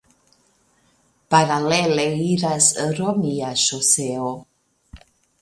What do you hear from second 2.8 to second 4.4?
romia ŝoseo.